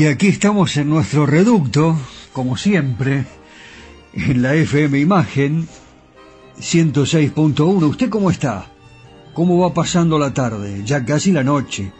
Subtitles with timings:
[0.00, 1.94] Y aquí estamos en nuestro reducto,
[2.32, 3.26] como siempre,
[4.14, 5.68] en la FM Imagen
[6.58, 7.82] 106.1.
[7.82, 8.72] ¿Usted cómo está?
[9.34, 10.80] ¿Cómo va pasando la tarde?
[10.86, 11.92] Ya casi la noche.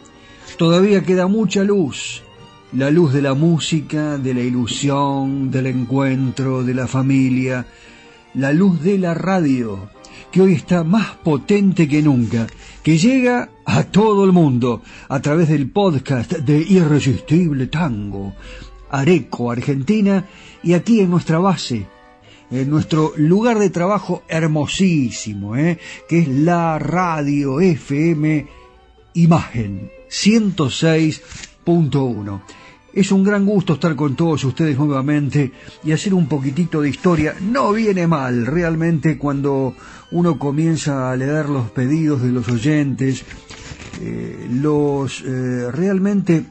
[0.57, 2.23] Todavía queda mucha luz.
[2.73, 7.67] La luz de la música, de la ilusión, del encuentro, de la familia.
[8.33, 9.91] La luz de la radio,
[10.31, 12.47] que hoy está más potente que nunca,
[12.83, 18.33] que llega a todo el mundo a través del podcast de Irresistible Tango,
[18.89, 20.25] Areco, Argentina,
[20.63, 21.87] y aquí en nuestra base,
[22.49, 25.77] en nuestro lugar de trabajo hermosísimo, ¿eh?
[26.09, 28.47] que es la radio FM
[29.13, 32.41] Imagen 106.1.
[32.93, 37.35] Es un gran gusto estar con todos ustedes nuevamente y hacer un poquitito de historia.
[37.39, 39.75] No viene mal realmente cuando
[40.11, 43.23] uno comienza a leer los pedidos de los oyentes,
[44.01, 46.45] eh, los eh, realmente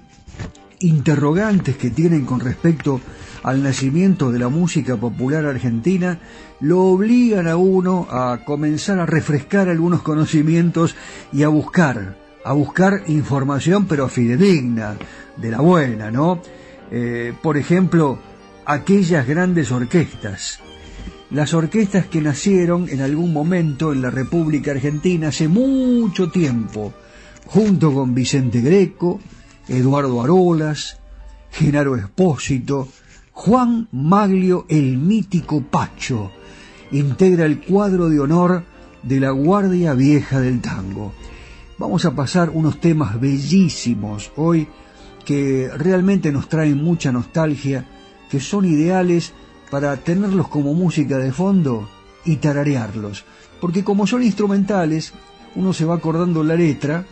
[0.80, 3.02] interrogantes que tienen con respecto
[3.42, 6.20] al nacimiento de la música popular argentina,
[6.60, 10.96] lo obligan a uno a comenzar a refrescar algunos conocimientos
[11.34, 14.96] y a buscar, a buscar información pero fidedigna,
[15.36, 16.40] de la buena, ¿no?
[16.90, 18.18] Eh, por ejemplo,
[18.64, 20.60] aquellas grandes orquestas,
[21.30, 26.92] las orquestas que nacieron en algún momento en la República Argentina hace mucho tiempo,
[27.46, 29.20] junto con Vicente Greco,
[29.68, 30.98] Eduardo Arolas,
[31.52, 32.88] Genaro Espósito,
[33.32, 36.32] Juan Maglio el mítico Pacho,
[36.90, 38.64] integra el cuadro de honor
[39.02, 41.12] de la Guardia Vieja del Tango.
[41.80, 44.68] Vamos a pasar unos temas bellísimos hoy
[45.24, 47.86] que realmente nos traen mucha nostalgia,
[48.30, 49.32] que son ideales
[49.70, 51.88] para tenerlos como música de fondo
[52.26, 53.24] y tararearlos.
[53.62, 55.14] Porque como son instrumentales,
[55.56, 57.06] uno se va acordando la letra,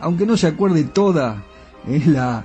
[0.00, 1.44] aunque no se acuerde toda
[1.86, 2.44] es la,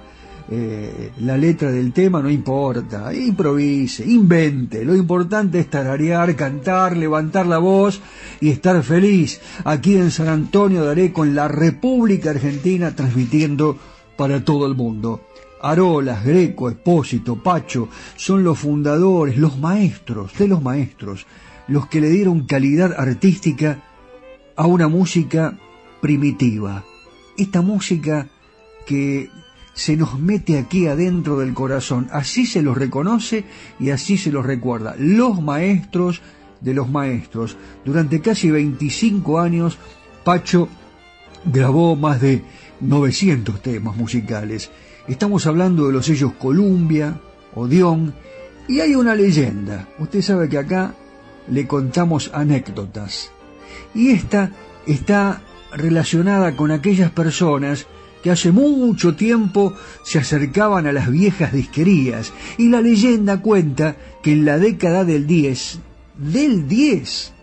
[0.49, 7.45] eh, la letra del tema, no importa, improvise, invente, lo importante es tararear, cantar, levantar
[7.45, 8.01] la voz
[8.41, 13.77] y estar feliz aquí en San Antonio de Areco, en la República Argentina, transmitiendo
[14.17, 15.21] para todo el mundo.
[15.61, 17.87] Arolas, Greco, Espósito, Pacho
[18.17, 21.25] son los fundadores, los maestros de los maestros,
[21.69, 23.81] los que le dieron calidad artística
[24.57, 25.57] a una música
[26.01, 26.83] primitiva.
[27.37, 28.27] Esta música
[28.85, 29.29] que
[29.73, 32.07] se nos mete aquí adentro del corazón.
[32.11, 33.45] Así se los reconoce
[33.79, 34.95] y así se los recuerda.
[34.97, 36.21] Los maestros
[36.61, 37.57] de los maestros.
[37.83, 39.77] Durante casi 25 años,
[40.23, 40.69] Pacho
[41.45, 42.43] grabó más de
[42.79, 44.71] 900 temas musicales.
[45.07, 47.19] Estamos hablando de los sellos Columbia,
[47.55, 48.13] Odeón,
[48.67, 49.89] y hay una leyenda.
[49.99, 50.95] Usted sabe que acá
[51.49, 53.31] le contamos anécdotas.
[53.93, 54.51] Y esta
[54.87, 55.41] está
[55.73, 57.87] relacionada con aquellas personas
[58.23, 59.73] que hace mucho tiempo
[60.03, 62.31] se acercaban a las viejas disquerías.
[62.57, 65.79] Y la leyenda cuenta que en la década del 10,
[66.17, 67.33] del 10,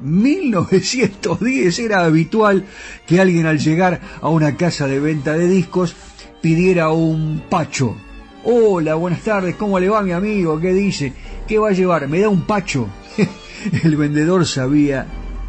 [0.00, 2.64] 1910 era habitual
[3.06, 5.94] que alguien al llegar a una casa de venta de discos
[6.40, 7.94] pidiera un pacho.
[8.42, 10.58] Hola, buenas tardes, ¿cómo le va mi amigo?
[10.58, 11.12] ¿Qué dice?
[11.46, 12.08] ¿Qué va a llevar?
[12.08, 12.88] ¿Me da un pacho?
[13.84, 15.06] el vendedor sabía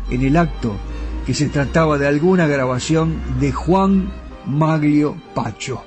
[0.09, 0.75] en el acto
[1.25, 4.11] que se trataba de alguna grabación de Juan
[4.45, 5.83] Maglio Pacho.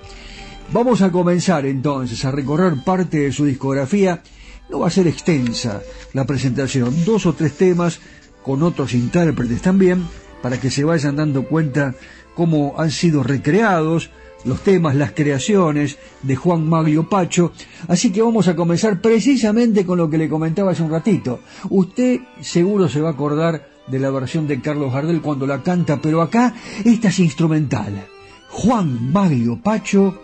[0.72, 4.22] Vamos a comenzar entonces a recorrer parte de su discografía.
[4.70, 8.00] No va a ser extensa la presentación, dos o tres temas
[8.42, 10.06] con otros intérpretes también,
[10.42, 11.94] para que se vayan dando cuenta
[12.34, 14.10] cómo han sido recreados
[14.44, 17.52] los temas, las creaciones de Juan Maglio Pacho.
[17.88, 21.40] Así que vamos a comenzar precisamente con lo que le comentaba hace un ratito.
[21.70, 26.00] Usted seguro se va a acordar de la versión de Carlos Gardel cuando la canta,
[26.00, 26.54] pero acá
[26.84, 28.06] esta es instrumental.
[28.56, 30.14] Juan Maglio Pacho,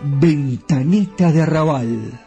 [0.00, 2.20] Ventanita de Arrabal.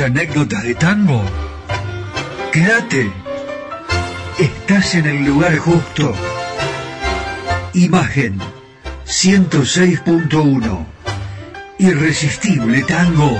[0.00, 1.22] Anécdotas de tango?
[2.52, 3.10] Quédate.
[4.38, 6.14] Estás en el lugar justo.
[7.74, 8.38] Imagen
[9.06, 10.86] 106.1.
[11.78, 13.30] Irresistible tango.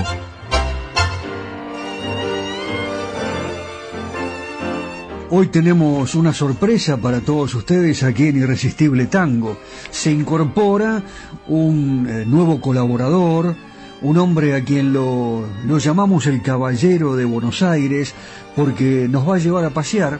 [5.34, 9.56] Hoy tenemos una sorpresa para todos ustedes aquí en Irresistible Tango.
[9.90, 11.02] Se incorpora
[11.48, 13.56] un eh, nuevo colaborador,
[14.02, 15.46] un hombre a quien lo,
[15.78, 18.14] llamamos el Caballero de Buenos Aires
[18.56, 20.18] porque nos va a llevar a pasear,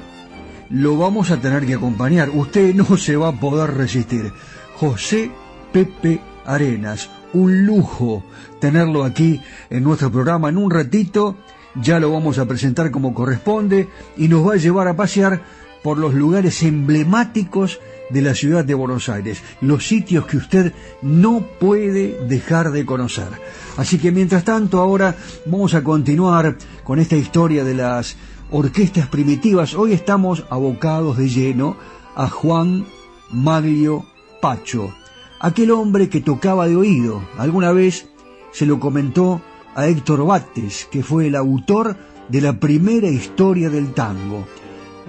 [0.71, 2.31] lo vamos a tener que acompañar.
[2.31, 4.33] Usted no se va a poder resistir.
[4.77, 5.31] José
[5.73, 8.23] Pepe Arenas, un lujo
[8.61, 10.49] tenerlo aquí en nuestro programa.
[10.49, 11.37] En un ratito
[11.75, 15.43] ya lo vamos a presentar como corresponde y nos va a llevar a pasear
[15.83, 17.81] por los lugares emblemáticos
[18.12, 23.28] de la ciudad de Buenos Aires, los sitios que usted no puede dejar de conocer.
[23.76, 25.16] Así que mientras tanto ahora
[25.47, 28.16] vamos a continuar con esta historia de las
[28.50, 29.75] orquestas primitivas.
[29.75, 31.76] Hoy estamos abocados de lleno
[32.14, 32.85] a Juan
[33.31, 34.04] Maglio
[34.42, 34.95] Pacho,
[35.40, 37.23] aquel hombre que tocaba de oído.
[37.38, 38.09] Alguna vez
[38.52, 39.40] se lo comentó
[39.75, 41.97] a Héctor Bates, que fue el autor
[42.28, 44.47] de la primera historia del tango.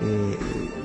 [0.02, 0.38] Eh,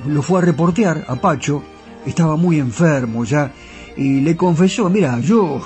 [0.07, 1.63] lo fue a reportear a Pacho,
[2.05, 3.51] estaba muy enfermo ya,
[3.97, 5.61] y le confesó, mira, yo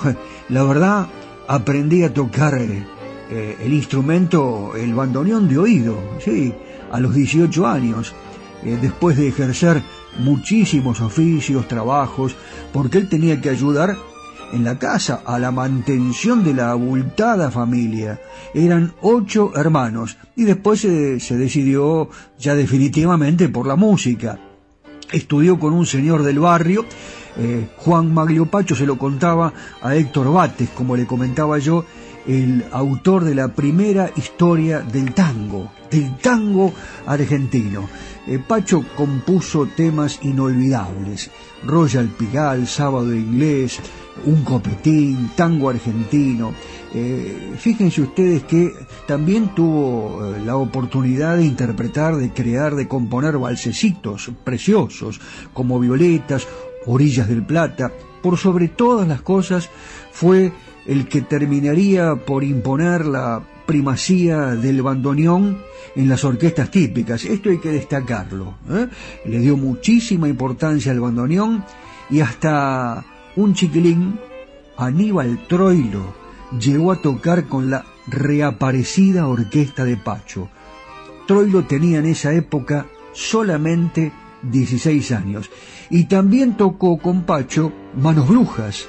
[0.48, 1.06] la verdad
[1.46, 6.52] aprendí a tocar eh, el instrumento, el bandoneón de oído, sí,
[6.90, 8.14] a los 18 años,
[8.64, 9.82] eh, después de ejercer
[10.18, 12.36] muchísimos oficios, trabajos,
[12.72, 13.96] porque él tenía que ayudar
[14.52, 18.20] en la casa a la mantención de la abultada familia.
[18.54, 24.38] Eran ocho hermanos y después se, se decidió ya definitivamente por la música.
[25.12, 26.84] Estudió con un señor del barrio,
[27.36, 31.84] eh, Juan Maglio Pacho se lo contaba a Héctor Bates, como le comentaba yo,
[32.26, 36.72] el autor de la primera historia del tango, del tango
[37.06, 37.88] argentino.
[38.26, 41.30] Eh, Pacho compuso temas inolvidables,
[41.66, 43.80] Royal Pigal, Sábado Inglés,
[44.24, 46.54] Un Copetín, Tango Argentino.
[46.96, 48.72] Eh, fíjense ustedes que
[49.06, 55.20] también tuvo eh, la oportunidad de interpretar, de crear, de componer balsecitos preciosos
[55.52, 56.46] como Violetas,
[56.86, 57.90] Orillas del Plata.
[58.22, 59.68] Por sobre todas las cosas
[60.12, 60.52] fue
[60.86, 65.58] el que terminaría por imponer la primacía del bandoneón
[65.96, 67.24] en las orquestas típicas.
[67.24, 68.54] Esto hay que destacarlo.
[68.70, 68.86] ¿eh?
[69.24, 71.64] Le dio muchísima importancia al bandoneón
[72.08, 74.20] y hasta un chiquilín,
[74.76, 76.23] Aníbal Troilo,
[76.58, 80.48] llegó a tocar con la reaparecida orquesta de Pacho.
[81.26, 85.50] Troilo tenía en esa época solamente 16 años.
[85.90, 88.86] Y también tocó con Pacho Manos Brujas,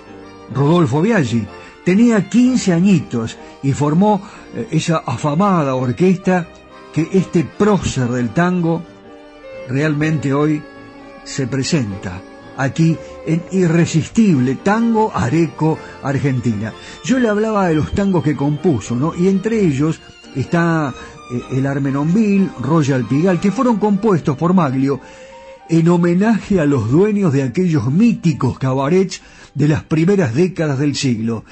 [0.54, 1.46] Rodolfo Biaggi,
[1.84, 4.22] tenía 15 añitos y formó
[4.56, 6.48] eh, esa afamada orquesta
[6.94, 8.82] que este prócer del tango
[9.68, 10.62] realmente hoy
[11.24, 12.22] se presenta
[12.58, 16.74] aquí en Irresistible Tango Areco Argentina.
[17.04, 19.14] Yo le hablaba de los tangos que compuso, ¿no?
[19.16, 20.00] Y entre ellos
[20.36, 20.94] está
[21.32, 25.00] eh, el Armenonville, Royal Pigal, que fueron compuestos por Maglio
[25.70, 29.22] en homenaje a los dueños de aquellos míticos cabarets
[29.56, 31.44] de las primeras décadas del siglo.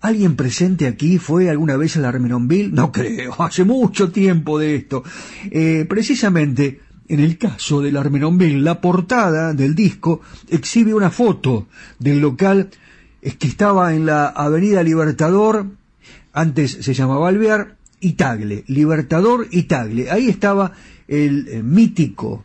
[0.00, 2.70] ¿Alguien presente aquí fue alguna vez al Armenonville?
[2.72, 5.02] No creo, hace mucho tiempo de esto.
[5.50, 12.20] Eh, precisamente, en el caso del Armenonville, la portada del disco exhibe una foto del
[12.20, 12.70] local
[13.20, 15.66] que estaba en la Avenida Libertador,
[16.32, 20.10] antes se llamaba Alvear, y Tagle, Libertador y Tagle.
[20.10, 20.72] Ahí estaba
[21.08, 22.44] el eh, mítico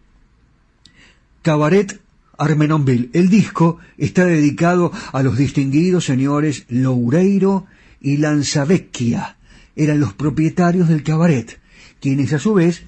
[1.41, 1.99] cabaret
[2.37, 3.09] Armenonville.
[3.13, 7.67] El disco está dedicado a los distinguidos señores Loureiro
[8.01, 9.37] y Lanzavecchia.
[9.75, 11.59] Eran los propietarios del cabaret,
[11.99, 12.83] quienes a su vez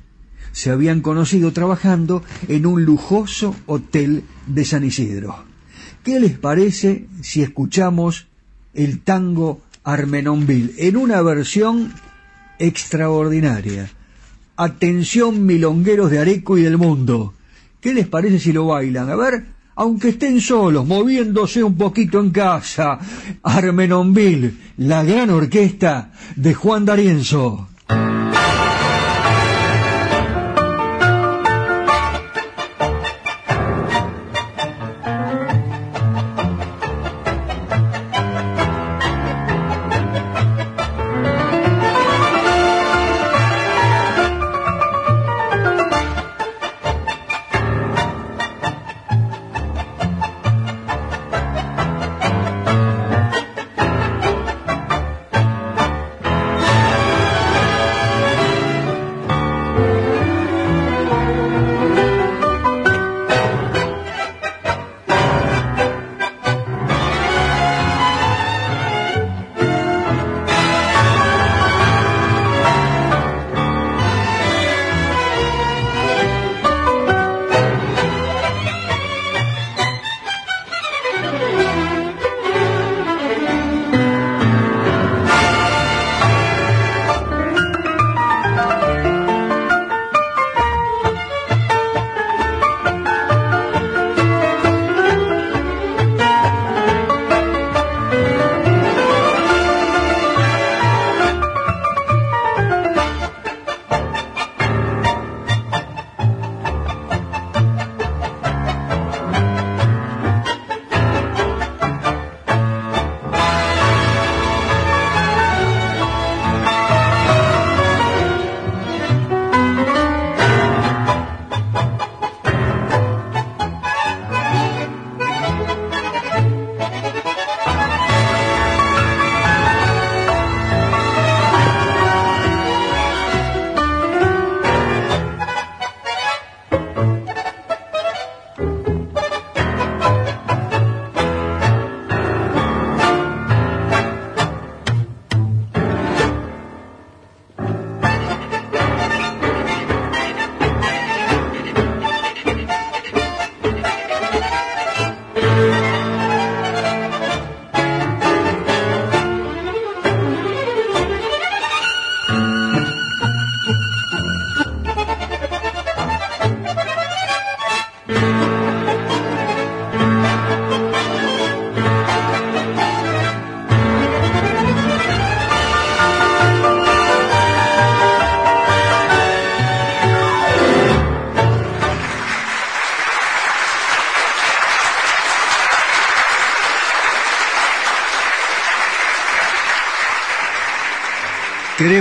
[0.55, 5.43] se habían conocido trabajando en un lujoso hotel de San Isidro.
[6.01, 8.27] ¿Qué les parece si escuchamos
[8.73, 11.91] el tango Armenonville en una versión
[12.57, 13.91] extraordinaria?
[14.55, 17.33] Atención milongueros de Areco y del mundo.
[17.81, 19.09] ¿Qué les parece si lo bailan?
[19.09, 22.97] A ver, aunque estén solos, moviéndose un poquito en casa.
[23.43, 27.67] Armenonville, la gran orquesta de Juan D'Arienzo.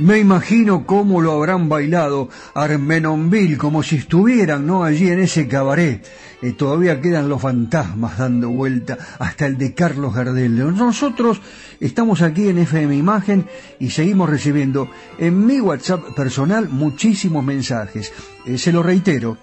[0.00, 4.82] Me imagino cómo lo habrán bailado Armenonville, como si estuvieran, ¿no?
[4.82, 6.02] Allí en ese cabaret.
[6.40, 10.56] Eh, todavía quedan los fantasmas dando vuelta, hasta el de Carlos Gardel.
[10.74, 11.42] Nosotros
[11.80, 13.44] estamos aquí en FM Imagen
[13.78, 14.88] y seguimos recibiendo
[15.18, 18.10] en mi WhatsApp personal muchísimos mensajes.
[18.46, 19.36] Eh, se lo reitero,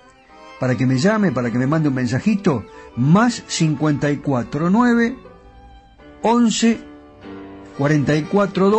[0.60, 5.16] para que me llame, para que me mande un mensajito, más 549
[6.24, 6.80] 11
[7.78, 8.72] 44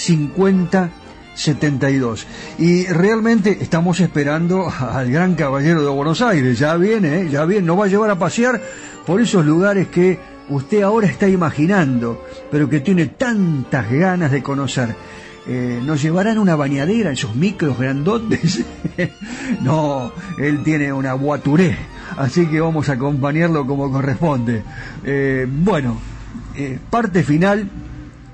[0.00, 0.90] 12 50
[1.34, 2.26] 72.
[2.58, 6.58] Y realmente estamos esperando al gran caballero de Buenos Aires.
[6.58, 7.28] Ya viene, ¿eh?
[7.30, 8.60] ya viene, nos va a llevar a pasear
[9.06, 14.94] por esos lugares que usted ahora está imaginando, pero que tiene tantas ganas de conocer.
[15.46, 18.62] Eh, ¿Nos llevarán una bañadera, esos micros grandotes?
[19.62, 21.76] no, él tiene una guaturé,
[22.18, 24.62] así que vamos a acompañarlo como corresponde.
[25.04, 25.96] Eh, bueno,
[26.90, 27.66] parte final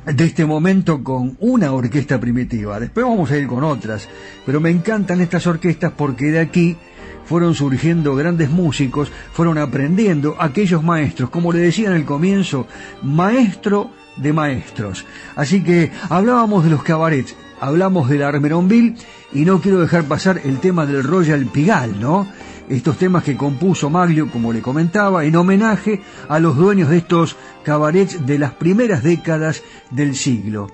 [0.06, 2.78] de este momento con una orquesta primitiva.
[2.78, 4.08] Después vamos a ir con otras,
[4.44, 6.76] pero me encantan estas orquestas porque de aquí
[7.24, 12.68] fueron surgiendo grandes músicos, fueron aprendiendo aquellos maestros, como le decía en el comienzo,
[13.02, 15.04] maestro de maestros.
[15.34, 18.94] Así que hablábamos de los cabarets, hablamos de la Armeronville
[19.32, 22.28] y no quiero dejar pasar el tema del Royal Pigal, ¿no?
[22.68, 27.36] Estos temas que compuso Maglio, como le comentaba, en homenaje a los dueños de estos
[27.64, 30.68] cabarets de las primeras décadas del siglo.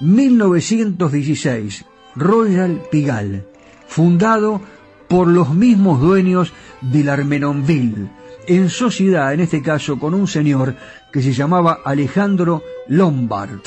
[0.00, 3.46] 1916, Royal Pigal,
[3.86, 4.60] fundado
[5.08, 8.08] por los mismos dueños del Armenonville,
[8.46, 10.76] en sociedad, en este caso, con un señor
[11.12, 13.60] que se llamaba Alejandro Lombard.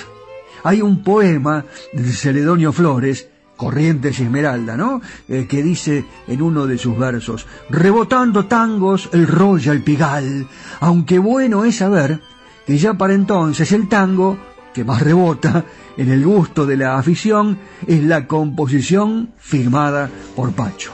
[0.64, 3.28] Hay un poema de Celedonio Flores
[3.60, 5.02] Corrientes y Esmeralda, ¿no?
[5.28, 10.48] Eh, que dice en uno de sus versos, rebotando tangos el Royal Pigal,
[10.80, 12.22] aunque bueno es saber
[12.66, 14.38] que ya para entonces el tango,
[14.74, 15.66] que más rebota
[15.98, 20.94] en el gusto de la afición, es la composición firmada por Pacho.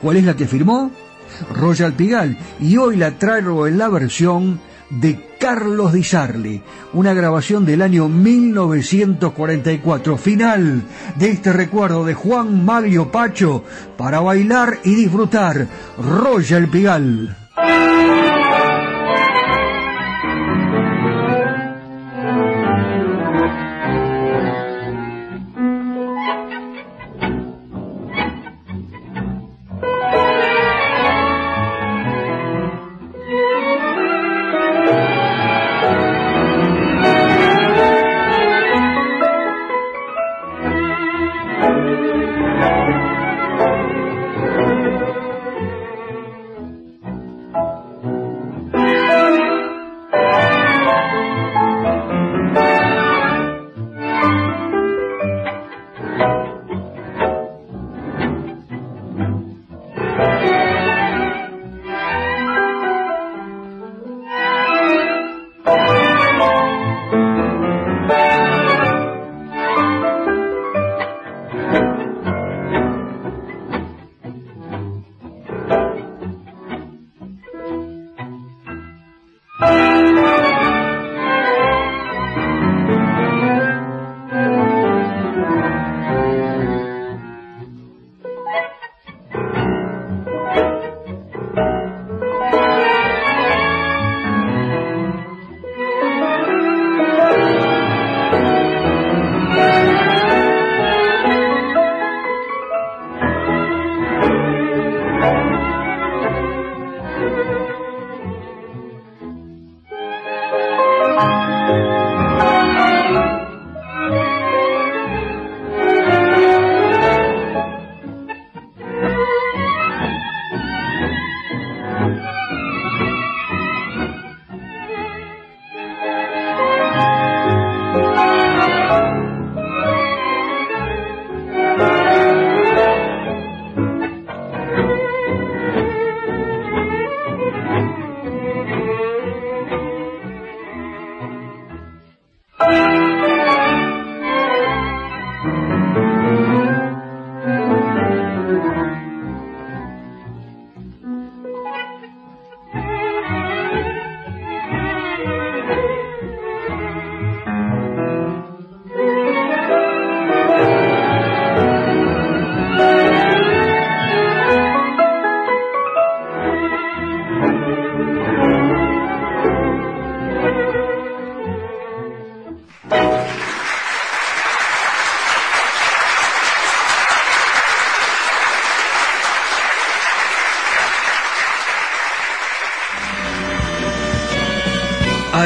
[0.00, 0.90] ¿Cuál es la que firmó?
[1.54, 4.58] Royal Pigal, y hoy la traigo en la versión
[4.90, 10.82] de Carlos Di Sarli, una grabación del año 1944, final
[11.16, 13.64] de este recuerdo de Juan Maglio Pacho
[13.96, 15.66] para bailar y disfrutar.
[15.98, 17.36] Royal Pigal.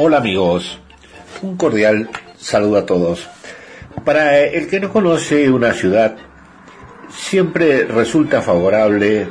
[0.00, 0.78] Hola amigos,
[1.42, 3.28] un cordial saludo a todos.
[4.04, 6.14] Para el que no conoce una ciudad,
[7.10, 9.26] siempre resulta favorable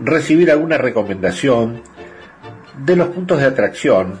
[0.00, 1.82] recibir alguna recomendación
[2.78, 4.20] de los puntos de atracción.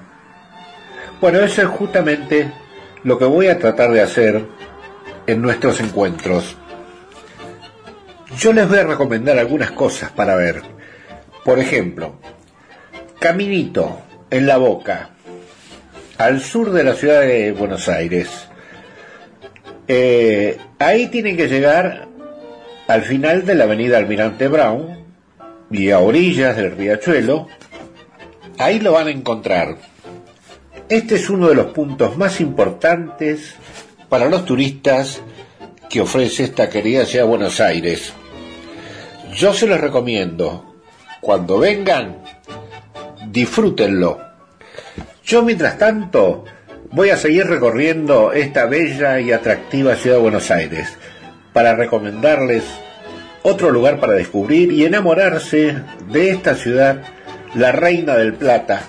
[1.22, 2.52] Bueno, eso es justamente
[3.02, 4.44] lo que voy a tratar de hacer
[5.26, 6.58] en nuestros encuentros.
[8.36, 10.60] Yo les voy a recomendar algunas cosas para ver.
[11.42, 12.16] Por ejemplo,
[13.18, 15.13] Caminito en la Boca,
[16.18, 18.28] al sur de la ciudad de Buenos Aires.
[19.88, 22.08] Eh, ahí tienen que llegar
[22.86, 25.04] al final de la avenida Almirante Brown
[25.70, 27.48] y a orillas del riachuelo.
[28.58, 29.76] Ahí lo van a encontrar.
[30.88, 33.54] Este es uno de los puntos más importantes
[34.08, 35.20] para los turistas
[35.90, 38.12] que ofrece esta querida ciudad de Buenos Aires.
[39.34, 40.74] Yo se los recomiendo.
[41.20, 42.18] Cuando vengan,
[43.30, 44.33] disfrútenlo
[45.24, 46.44] yo, mientras tanto,
[46.90, 50.96] voy a seguir recorriendo esta bella y atractiva ciudad de Buenos Aires
[51.52, 52.64] para recomendarles
[53.42, 55.76] otro lugar para descubrir y enamorarse
[56.10, 57.02] de esta ciudad,
[57.54, 58.82] la Reina del Plata.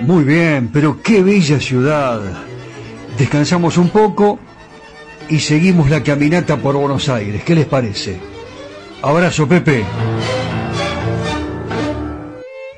[0.00, 2.20] Muy bien, pero qué bella ciudad.
[3.18, 4.38] Descansamos un poco
[5.28, 7.42] y seguimos la caminata por Buenos Aires.
[7.44, 8.18] ¿Qué les parece?
[9.02, 9.84] Abrazo, Pepe.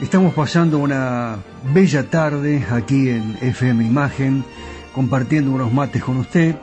[0.00, 1.36] Estamos pasando una
[1.72, 4.44] bella tarde aquí en FM Imagen,
[4.92, 6.56] compartiendo unos mates con usted.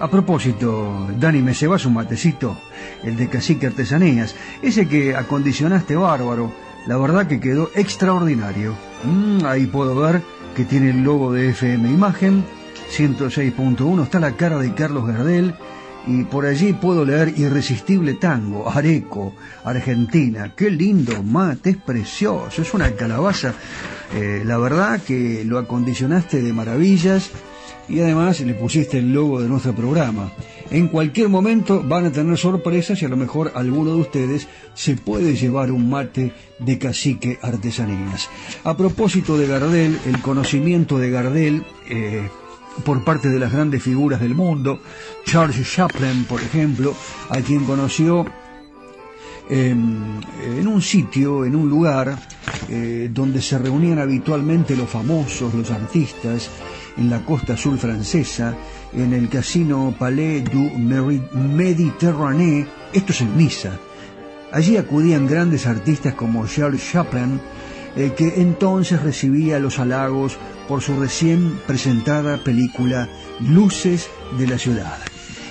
[0.00, 2.56] A propósito, Dani, me llevas un matecito,
[3.04, 6.52] el de Cacique Artesanías, ese que acondicionaste bárbaro,
[6.86, 8.74] la verdad que quedó extraordinario.
[9.04, 10.22] Mm, ahí puedo ver
[10.56, 12.44] que tiene el logo de FM Imagen,
[12.96, 15.54] 106.1, está la cara de Carlos Gardel,
[16.06, 19.34] y por allí puedo leer Irresistible Tango, Areco,
[19.64, 20.54] Argentina.
[20.56, 23.54] Qué lindo mate, es precioso, es una calabaza.
[24.14, 27.30] Eh, la verdad que lo acondicionaste de maravillas
[27.88, 30.32] y además le pusiste el logo de nuestro programa.
[30.70, 34.96] En cualquier momento van a tener sorpresas y a lo mejor alguno de ustedes se
[34.96, 38.28] puede llevar un mate de cacique artesanías.
[38.62, 41.64] A propósito de Gardel, el conocimiento de Gardel...
[41.88, 42.28] Eh,
[42.80, 44.80] por parte de las grandes figuras del mundo,
[45.24, 46.94] Charles Chaplin, por ejemplo,
[47.28, 48.26] a quien conoció
[49.48, 52.16] eh, en un sitio, en un lugar
[52.68, 56.50] eh, donde se reunían habitualmente los famosos, los artistas,
[56.96, 58.54] en la costa sur francesa,
[58.92, 60.70] en el casino Palais du
[61.34, 63.72] Méditerranée, esto es en Niza.
[64.52, 67.40] Allí acudían grandes artistas como Charles Chaplin,
[67.96, 70.36] eh, que entonces recibía los halagos
[70.68, 73.08] por su recién presentada película
[73.40, 74.98] Luces de la Ciudad.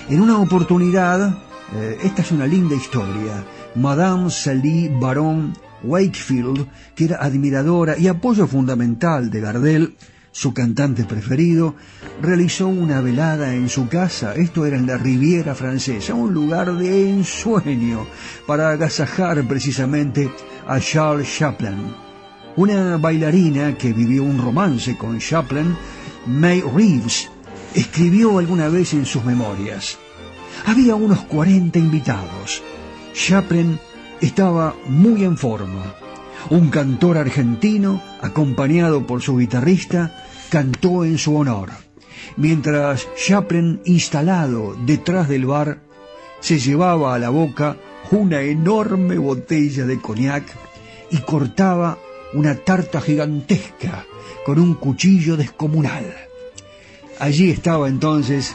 [0.08, 1.38] En una oportunidad,
[1.74, 8.46] eh, esta es una linda historia, Madame Sally Baron Wakefield, que era admiradora y apoyo
[8.46, 9.96] fundamental de Gardel,
[10.32, 11.74] su cantante preferido,
[12.22, 17.10] realizó una velada en su casa, esto era en la Riviera Francesa, un lugar de
[17.10, 18.06] ensueño
[18.46, 20.30] para agasajar precisamente
[20.66, 22.09] a Charles Chaplin.
[22.56, 25.76] Una bailarina que vivió un romance con Chaplin,
[26.26, 27.30] May Reeves,
[27.74, 29.98] escribió alguna vez en sus memorias.
[30.66, 32.62] Había unos 40 invitados.
[33.14, 33.78] Chaplin
[34.20, 35.94] estaba muy en forma.
[36.50, 41.70] Un cantor argentino, acompañado por su guitarrista, cantó en su honor,
[42.36, 45.82] mientras Chaplin, instalado detrás del bar,
[46.40, 47.76] se llevaba a la boca
[48.10, 50.44] una enorme botella de cognac
[51.10, 51.98] y cortaba
[52.32, 54.04] una tarta gigantesca
[54.44, 56.14] con un cuchillo descomunal.
[57.18, 58.54] Allí estaba entonces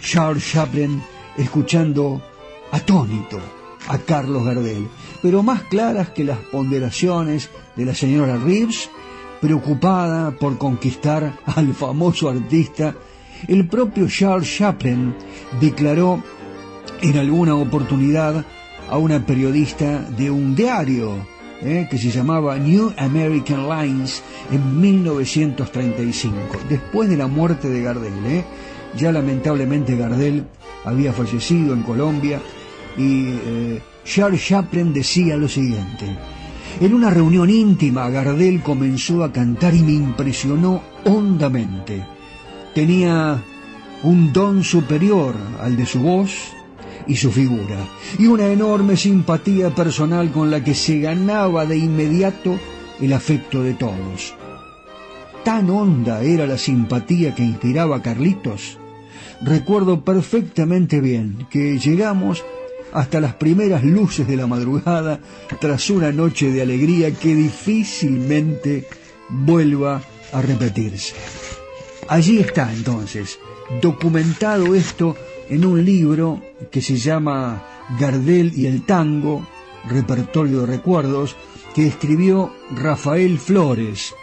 [0.00, 1.02] Charles Chaplin
[1.36, 2.22] escuchando
[2.70, 3.40] atónito
[3.88, 4.86] a Carlos Gardel,
[5.22, 8.90] pero más claras que las ponderaciones de la señora Reeves,
[9.40, 12.94] preocupada por conquistar al famoso artista,
[13.46, 15.14] el propio Charles Chaplin
[15.60, 16.22] declaró
[17.00, 18.44] en alguna oportunidad
[18.90, 26.36] a una periodista de un diario eh, que se llamaba New American Lines en 1935,
[26.68, 28.26] después de la muerte de Gardel.
[28.26, 28.44] Eh.
[28.96, 30.44] Ya lamentablemente Gardel
[30.84, 32.40] había fallecido en Colombia
[32.96, 36.06] y eh, Charles Chaplin decía lo siguiente.
[36.80, 42.04] En una reunión íntima, Gardel comenzó a cantar y me impresionó hondamente.
[42.74, 43.42] Tenía
[44.04, 46.52] un don superior al de su voz
[47.08, 52.58] y su figura, y una enorme simpatía personal con la que se ganaba de inmediato
[53.00, 54.34] el afecto de todos.
[55.44, 58.78] Tan honda era la simpatía que inspiraba a Carlitos.
[59.40, 62.44] Recuerdo perfectamente bien que llegamos
[62.92, 65.20] hasta las primeras luces de la madrugada
[65.60, 68.86] tras una noche de alegría que difícilmente
[69.28, 71.14] vuelva a repetirse.
[72.08, 73.38] Allí está entonces,
[73.80, 75.16] documentado esto
[75.50, 77.62] en un libro que se llama
[77.98, 79.46] Gardel y el tango,
[79.88, 81.36] repertorio de recuerdos,
[81.74, 84.14] que escribió Rafael Flores.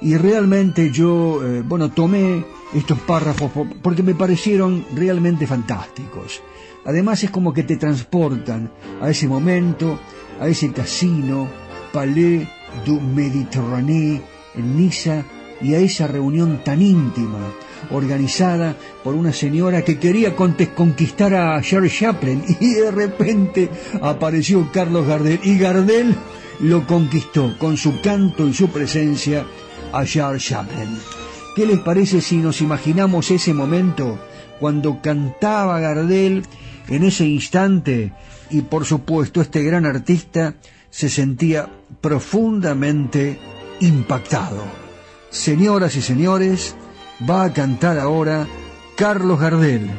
[0.00, 2.44] Y realmente yo, eh, bueno, tomé
[2.74, 3.50] estos párrafos
[3.82, 6.42] porque me parecieron realmente fantásticos.
[6.84, 8.70] Además es como que te transportan
[9.00, 9.98] a ese momento,
[10.40, 11.48] a ese casino,
[11.92, 12.46] Palais
[12.84, 14.20] du Méditerranée
[14.54, 15.24] en Niza
[15.60, 17.38] y a esa reunión tan íntima,
[17.90, 23.70] organizada por una señora que quería conquistar a Charles Chaplin y de repente
[24.00, 26.14] apareció Carlos Gardel y Gardel
[26.60, 29.44] lo conquistó con su canto y su presencia
[29.92, 30.98] a Charles Chaplin.
[31.56, 34.18] ¿Qué les parece si nos imaginamos ese momento
[34.60, 36.44] cuando cantaba Gardel
[36.88, 38.12] en ese instante
[38.50, 40.54] y por supuesto este gran artista
[40.90, 41.68] se sentía
[42.00, 43.38] profundamente
[43.80, 44.62] impactado.
[45.30, 46.76] Señoras y señores,
[47.20, 48.46] va a cantar ahora
[48.96, 49.90] Carlos Gardel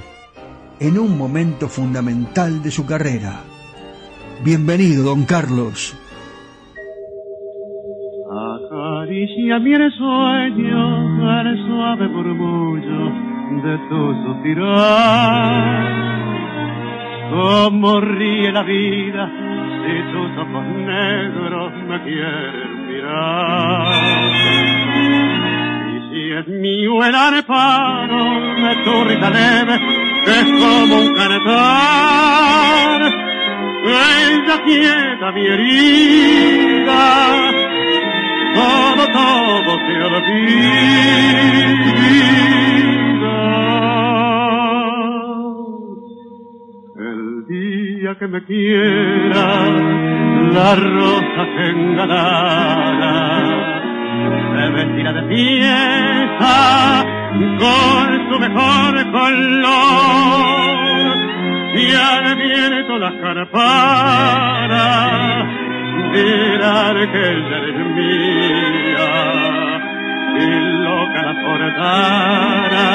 [0.80, 3.42] en un momento fundamental de su carrera.
[4.44, 5.98] Bienvenido, don Carlos.
[8.30, 13.12] Acaricia mi sueño el suave murmullo
[13.64, 16.06] de tu suspirar
[17.30, 19.32] Cómo ríe la vida
[19.82, 24.95] si tus ojos negros me quieren mirar.
[27.08, 29.80] El arpano de tu risa leve,
[30.26, 33.02] es como un cantar,
[33.84, 37.04] ella quieta mi herida,
[38.56, 41.36] todo, todo se olvida.
[48.20, 49.68] que me quiera,
[50.54, 53.75] la rosa engalana
[54.56, 57.06] se vestirá de fiesta
[57.60, 60.76] con su mejor color
[61.76, 64.76] y al viento las carpanas
[66.14, 69.12] dirán que ella es mía
[70.38, 70.42] y
[70.84, 72.88] loca la cortara,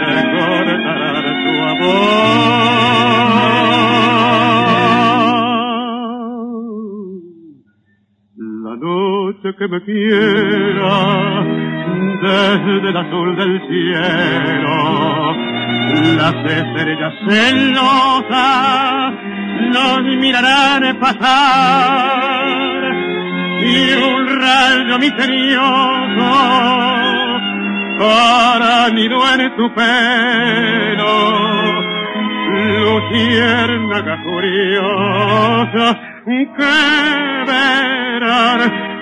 [0.00, 3.65] se cortará tu amor.
[9.36, 11.44] Noche que me quiera
[12.22, 14.76] desde el azul del cielo,
[16.16, 19.14] las estrellas celosas
[19.72, 22.44] nos mirarán pasar
[23.62, 26.32] y un rayo misterioso
[27.98, 31.14] para nido en tu pelo,
[32.84, 38.95] luciérnaga curiosa que verán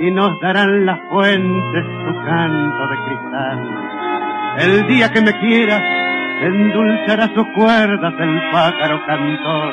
[0.00, 3.58] y nos darán las fuentes su canto de cristal.
[4.58, 5.82] El día que me quieras,
[6.42, 9.72] endulzará sus cuerdas el pájaro cantor.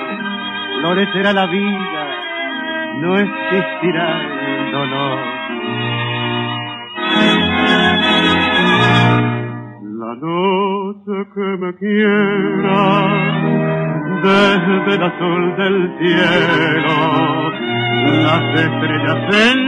[0.82, 2.08] Florecerá la vida,
[3.02, 5.20] no existirá el dolor.
[9.82, 12.82] La noche que me quiera,
[14.24, 16.96] desde el azul del cielo,
[18.24, 19.65] las estrellas celosas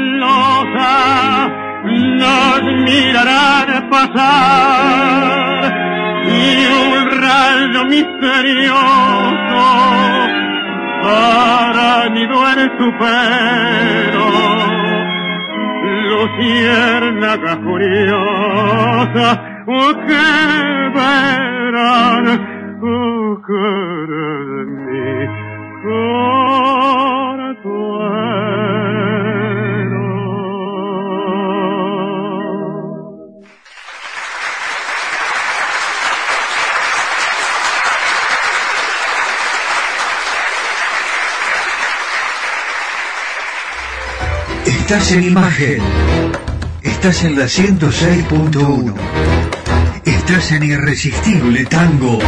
[1.98, 5.74] nos mirarán pasar
[6.26, 8.78] y un rayo misterioso
[11.04, 14.28] para mi en tu pelo.
[16.10, 19.28] Luciérnaga curiosa
[19.68, 20.28] oh, que
[20.96, 22.26] verán
[22.82, 23.68] oh, que
[24.12, 25.30] de
[44.88, 45.82] Estás en imagen.
[46.82, 48.94] Estás en la 106.1.
[50.06, 52.20] Estás en Irresistible Tango.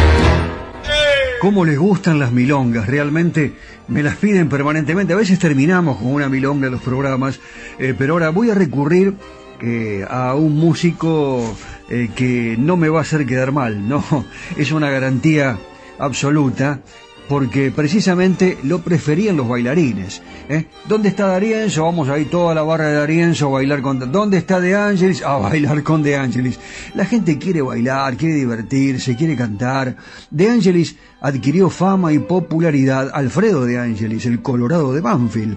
[1.40, 2.86] ¿Cómo les gustan las milongas?
[2.86, 3.54] Realmente
[3.88, 5.14] me las piden permanentemente.
[5.14, 7.40] A veces terminamos con una milonga en los programas,
[7.78, 9.14] eh, pero ahora voy a recurrir
[9.62, 11.56] eh, a un músico
[11.88, 14.04] eh, que no me va a hacer quedar mal, ¿no?
[14.58, 15.56] Es una garantía
[15.98, 16.82] absoluta
[17.30, 20.20] porque precisamente lo preferían los bailarines.
[20.48, 20.64] ¿eh?
[20.88, 21.84] ¿Dónde está Darienzo?
[21.84, 24.10] Vamos ahí toda la barra de Darienzo a bailar con...
[24.10, 25.22] ¿Dónde está De Angelis?
[25.22, 26.58] A bailar con De Angelis.
[26.96, 29.94] La gente quiere bailar, quiere divertirse, quiere cantar.
[30.28, 33.12] De Angelis adquirió fama y popularidad.
[33.14, 35.56] Alfredo De Angelis, el Colorado de Banfield.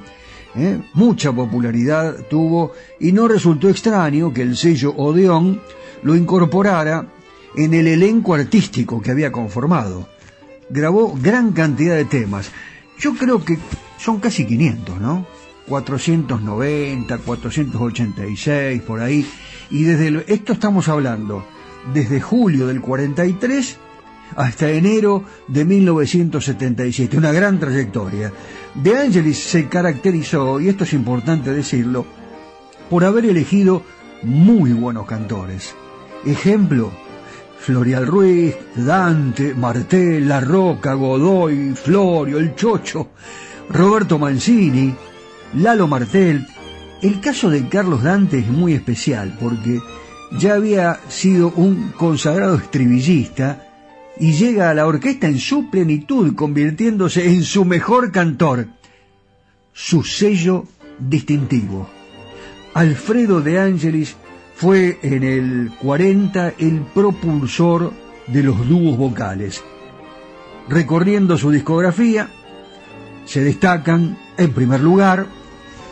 [0.56, 0.80] ¿eh?
[0.94, 5.60] Mucha popularidad tuvo y no resultó extraño que el sello Odeón
[6.04, 7.08] lo incorporara
[7.56, 10.13] en el elenco artístico que había conformado
[10.70, 12.52] grabó gran cantidad de temas.
[12.98, 13.58] Yo creo que
[13.98, 15.26] son casi 500, ¿no?
[15.68, 19.26] 490, 486, por ahí.
[19.70, 21.46] Y desde esto estamos hablando
[21.94, 23.78] desde julio del 43
[24.36, 28.32] hasta enero de 1977, una gran trayectoria.
[28.74, 32.06] De Angelis se caracterizó, y esto es importante decirlo,
[32.90, 33.84] por haber elegido
[34.24, 35.76] muy buenos cantores.
[36.26, 36.92] Ejemplo,
[37.66, 43.12] Florial Ruiz, Dante, Martel, La Roca, Godoy, Florio, El Chocho,
[43.70, 44.94] Roberto Mancini,
[45.54, 46.46] Lalo Martel.
[47.02, 49.80] El caso de Carlos Dante es muy especial porque
[50.38, 53.66] ya había sido un consagrado estribillista
[54.20, 58.68] y llega a la orquesta en su plenitud, convirtiéndose en su mejor cantor,
[59.72, 60.66] su sello
[61.00, 61.90] distintivo.
[62.74, 64.18] Alfredo de Ángelis
[64.56, 67.92] fue en el 40 el propulsor
[68.28, 69.64] de los dúos vocales.
[70.70, 72.30] Recorriendo su discografía,
[73.26, 75.28] se destacan, en primer lugar,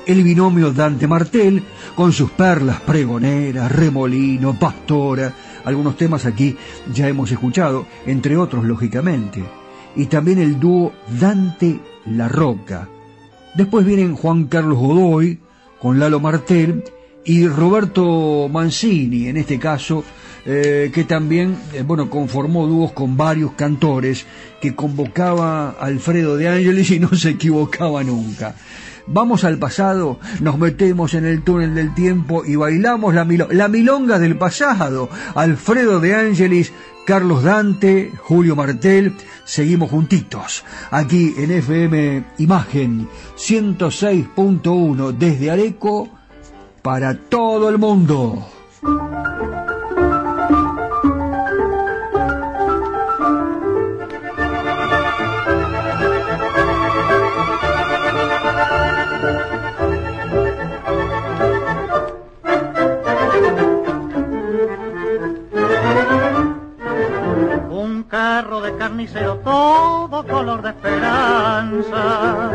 [0.05, 1.64] el binomio Dante Martel,
[1.95, 5.34] con sus perlas pregoneras, remolino, pastora,
[5.66, 6.57] algunos temas aquí
[6.91, 9.43] ya hemos escuchado, entre otros, lógicamente,
[9.95, 12.88] y también el dúo Dante La Roca.
[13.55, 15.39] Después vienen Juan Carlos Godoy,
[15.80, 16.84] con Lalo Martel,
[17.24, 20.03] y Roberto Mancini, en este caso,
[20.45, 24.26] eh, que también, eh, bueno, conformó dúos con varios cantores,
[24.59, 28.55] que convocaba a Alfredo de Ángeles y no se equivocaba nunca.
[29.07, 34.19] Vamos al pasado, nos metemos en el túnel del tiempo y bailamos la, la milonga
[34.19, 35.09] del pasado.
[35.36, 36.72] Alfredo de Ángeles
[37.05, 39.13] Carlos Dante, Julio Martel,
[39.43, 43.07] seguimos juntitos, aquí en FM Imagen
[43.38, 46.20] 106.1 desde Areco
[46.82, 48.45] para todo el mundo.
[68.82, 72.51] carnicero, todo color de esperanza,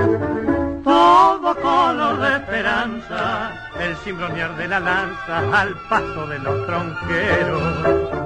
[0.83, 7.83] todo color de esperanza, el cimbronear de la lanza al paso de los tronqueros,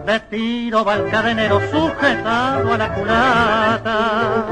[0.06, 4.44] de va el cadenero sujetado a la culata,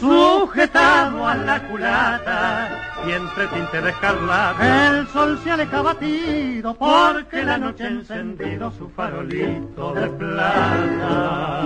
[0.00, 2.68] sujetado a la culata,
[3.06, 8.70] y entre tinte de escarlata el sol se aleja batido porque la noche ha encendido
[8.72, 11.64] su farolito de plata.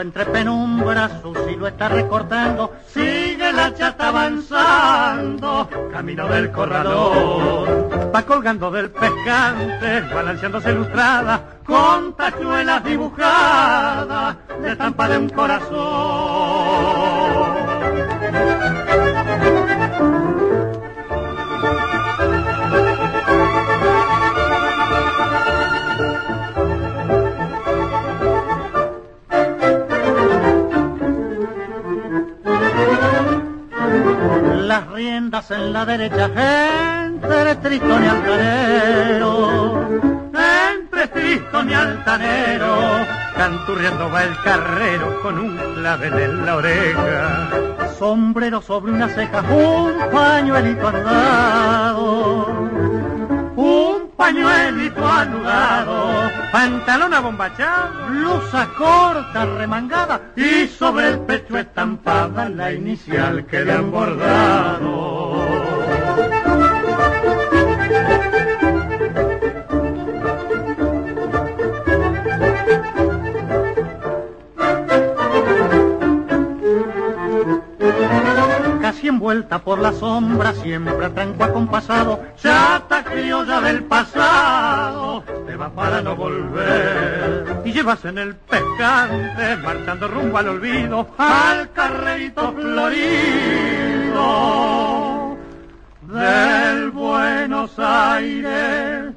[0.00, 8.90] Entre penumbras su silueta recortando, sigue la chata avanzando, camino del corralón, va colgando del
[8.90, 15.78] pescante, balanceándose ilustrada, con tachuelas dibujadas, de estampa de un corazón.
[34.78, 36.30] Las riendas en la derecha,
[37.04, 39.88] entre Tristón y Altanero,
[40.70, 42.76] entre Tristón y Altanero,
[43.36, 47.48] canturreando va el carrero con un clavel en la oreja,
[47.98, 52.46] sombrero sobre una ceja, un pañuelito anudado,
[53.56, 63.46] un pañuelito anudado, pantalón abombachado, blusa corta remangada y sobre el pecho estampada la inicial
[63.46, 65.57] que le han bordado.
[79.08, 86.14] Envuelta por la sombra, siempre tranco acompasado, chata criolla del pasado, te va para no
[86.14, 87.62] volver.
[87.64, 93.78] Y llevas en el pescante, marchando rumbo al olvido, al carrerito florido
[96.02, 99.14] del Buenos Aires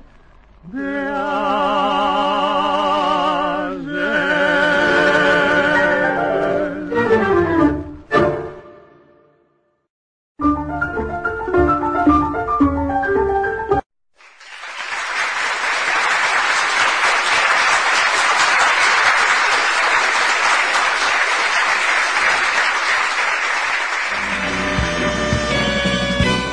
[0.71, 2.80] de ayer.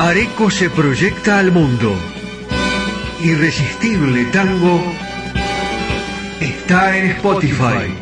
[0.09, 1.95] Areco se proyecta al mundo.
[3.23, 4.83] Irresistible Tango
[6.41, 7.93] está en Spotify.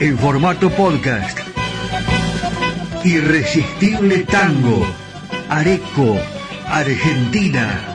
[0.00, 1.38] En formato podcast.
[3.04, 4.86] Irresistible Tango.
[5.50, 6.16] Areco,
[6.66, 7.94] Argentina.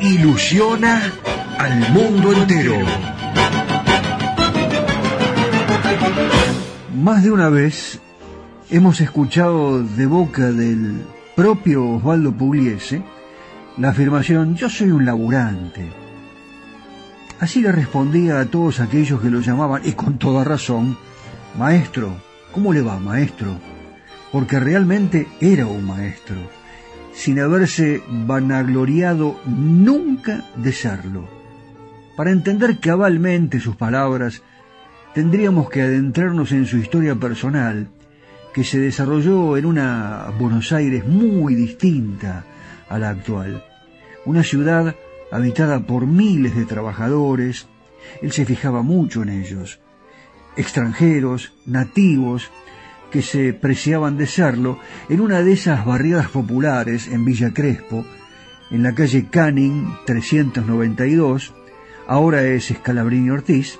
[0.00, 1.12] Ilusiona
[1.56, 2.78] al mundo entero.
[6.96, 8.00] Más de una vez
[8.70, 11.04] hemos escuchado de boca del
[11.38, 13.00] propio Osvaldo Pugliese
[13.76, 15.88] la afirmación yo soy un laburante.
[17.38, 20.98] Así le respondía a todos aquellos que lo llamaban, y con toda razón,
[21.56, 22.10] maestro.
[22.50, 23.56] ¿Cómo le va, maestro?
[24.32, 26.34] Porque realmente era un maestro,
[27.14, 31.28] sin haberse vanagloriado nunca de serlo.
[32.16, 34.42] Para entender cabalmente sus palabras,
[35.14, 37.86] tendríamos que adentrarnos en su historia personal,
[38.58, 42.44] que se desarrolló en una Buenos Aires muy distinta
[42.88, 43.64] a la actual.
[44.24, 44.96] Una ciudad
[45.30, 47.68] habitada por miles de trabajadores,
[48.20, 49.78] él se fijaba mucho en ellos,
[50.56, 52.50] extranjeros, nativos,
[53.12, 58.04] que se preciaban de serlo, en una de esas barriadas populares en Villa Crespo,
[58.72, 61.54] en la calle Canning 392,
[62.08, 63.78] ahora es Escalabrini Ortiz,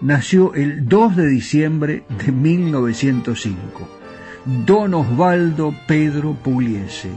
[0.00, 4.01] nació el 2 de diciembre de 1905
[4.44, 7.10] don Osvaldo Pedro Pugliese,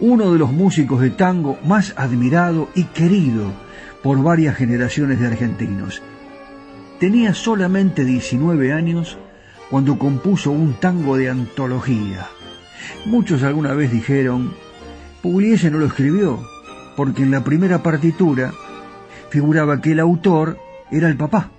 [0.00, 3.52] uno de los músicos de tango más admirado y querido
[4.02, 6.02] por varias generaciones de argentinos.
[6.98, 9.16] tenía solamente 19 años
[9.70, 12.26] cuando compuso un tango de antología.
[13.06, 14.52] Muchos alguna vez dijeron,
[15.22, 16.40] Pugliese no lo escribió,
[16.96, 18.52] porque en la primera partitura
[19.30, 20.58] figuraba que el autor
[20.90, 21.50] era el papá.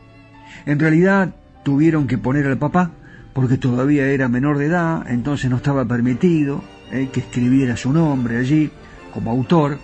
[0.65, 1.33] En realidad
[1.63, 2.91] tuvieron que poner al papá
[3.33, 8.37] porque todavía era menor de edad, entonces no estaba permitido eh, que escribiera su nombre
[8.37, 8.71] allí
[9.13, 9.77] como autor.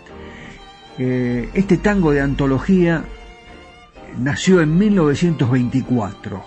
[0.97, 3.03] Eh, este tango de antología
[4.17, 6.43] nació en 1924.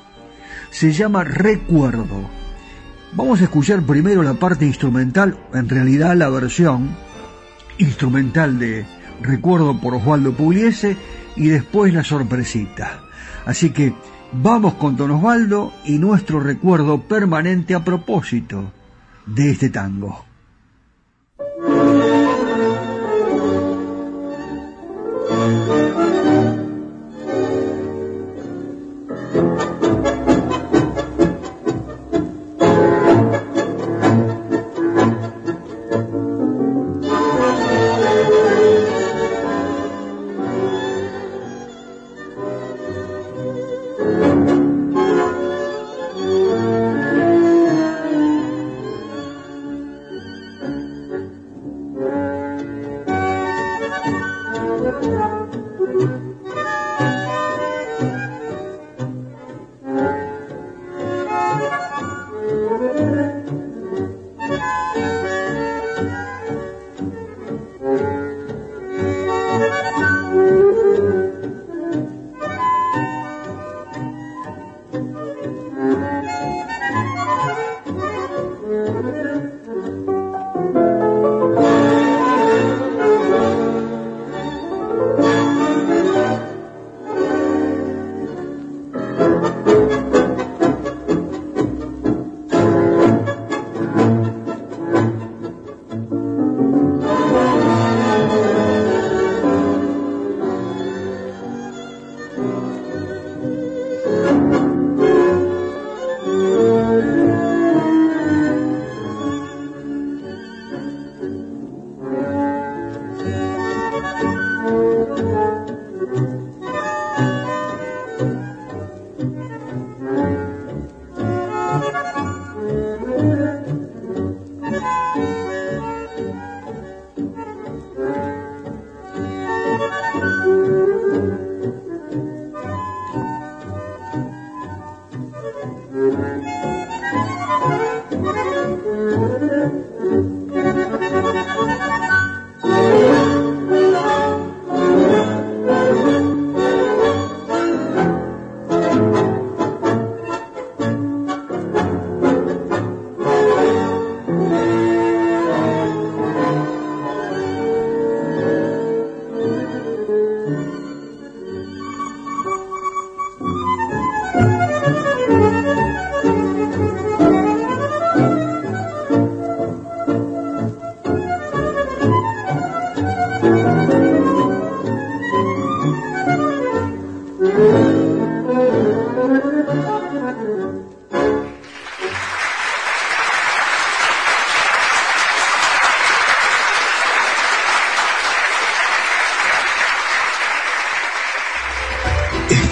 [0.71, 2.29] Se llama Recuerdo.
[3.13, 6.91] Vamos a escuchar primero la parte instrumental, en realidad la versión
[7.79, 8.85] instrumental de
[9.23, 10.97] Recuerdo por Osvaldo Pugliese
[11.37, 13.01] y después la sorpresita.
[13.47, 13.95] Así que
[14.33, 18.73] vamos con Don Osvaldo y nuestro recuerdo permanente a propósito
[19.27, 20.25] de este tango.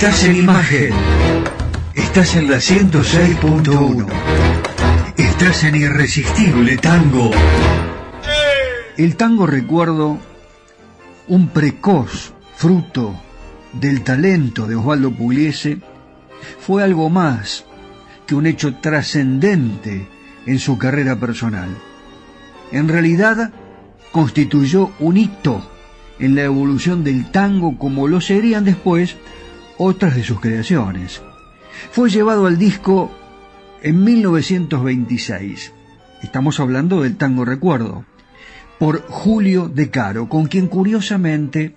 [0.07, 0.91] Estás en imagen.
[1.97, 4.07] Estás en la 106.1.
[5.17, 7.33] Estás en Irresistible Tango.
[8.97, 10.19] El tango recuerdo
[11.27, 13.21] un precoz fruto
[13.73, 15.79] del talento de Osvaldo Pugliese
[16.61, 17.65] fue algo más
[18.29, 20.07] que un hecho trascendente
[20.47, 21.71] en su carrera personal.
[22.71, 23.51] En realidad
[24.13, 25.69] constituyó un hito
[26.21, 29.17] en la evolución del tango como lo serían después
[29.79, 31.23] otras de sus creaciones.
[31.91, 33.11] Fue llevado al disco
[33.83, 35.73] en 1926.
[36.23, 38.05] Estamos hablando del tango Recuerdo,
[38.79, 41.75] por Julio De Caro, con quien curiosamente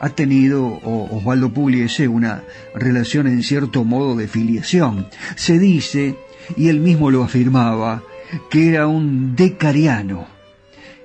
[0.00, 2.42] ha tenido Osvaldo Pugliese una
[2.74, 5.06] relación en cierto modo de filiación.
[5.36, 6.16] Se dice,
[6.56, 8.02] y él mismo lo afirmaba,
[8.50, 10.26] que era un decariano.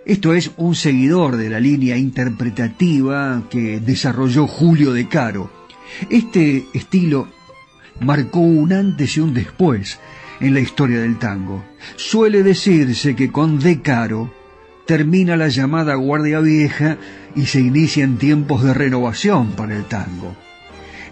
[0.06, 5.59] Esto es un seguidor de la línea interpretativa que desarrolló Julio De Caro
[6.10, 7.28] este estilo
[8.00, 10.00] marcó un antes y un después
[10.40, 11.64] en la historia del tango.
[11.96, 14.34] Suele decirse que con De Caro
[14.86, 16.98] termina la llamada Guardia Vieja
[17.36, 20.36] y se inician tiempos de renovación para el tango.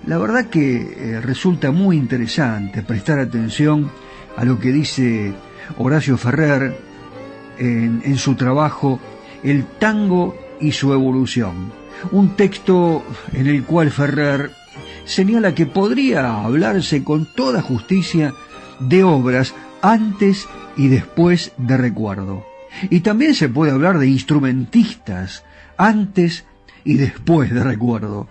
[0.05, 3.91] La verdad que eh, resulta muy interesante prestar atención
[4.35, 5.33] a lo que dice
[5.77, 6.77] Horacio Ferrer
[7.59, 8.99] en, en su trabajo
[9.43, 11.71] El tango y su evolución,
[12.11, 13.03] un texto
[13.33, 14.51] en el cual Ferrer
[15.07, 18.33] señala que podría hablarse con toda justicia
[18.79, 22.45] de obras antes y después de recuerdo.
[22.91, 25.43] Y también se puede hablar de instrumentistas
[25.77, 26.45] antes
[26.83, 28.27] y después de recuerdo.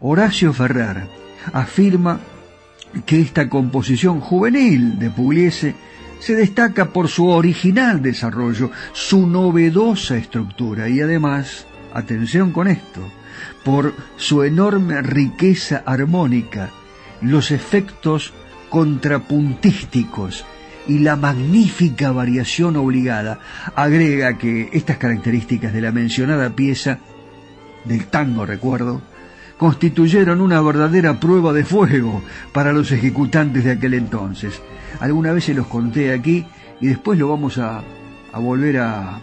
[0.00, 1.08] Horacio Ferrer
[1.52, 2.20] afirma
[3.06, 5.74] que esta composición juvenil de Pugliese
[6.20, 13.00] se destaca por su original desarrollo, su novedosa estructura y además, atención con esto,
[13.64, 16.70] por su enorme riqueza armónica,
[17.20, 18.32] los efectos
[18.68, 20.44] contrapuntísticos
[20.88, 23.38] y la magnífica variación obligada.
[23.74, 26.98] Agrega que estas características de la mencionada pieza,
[27.84, 29.02] del tango recuerdo,
[29.58, 34.60] constituyeron una verdadera prueba de fuego para los ejecutantes de aquel entonces.
[35.00, 36.44] Alguna vez se los conté aquí
[36.80, 37.82] y después lo vamos a,
[38.32, 39.20] a volver a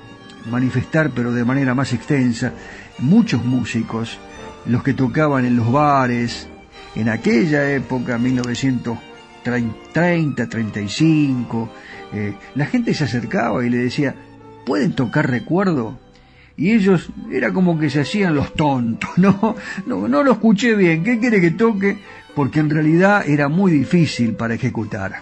[0.50, 2.54] manifestar, pero de manera más extensa.
[3.00, 4.18] Muchos músicos,
[4.66, 6.50] los que tocaban en los bares,
[6.96, 11.70] en aquella época, 1930, 35,
[12.14, 14.16] eh, la gente se acercaba y le decía,
[14.66, 15.98] ¿pueden tocar recuerdo?
[16.58, 19.56] Y ellos era como que se hacían los tontos, ¿no?
[19.86, 22.00] No, no lo escuché bien, ¿qué quiere que toque?
[22.36, 25.22] Porque en realidad era muy difícil para ejecutar.